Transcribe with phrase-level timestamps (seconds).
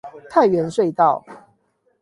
[0.31, 1.23] 泰源隧道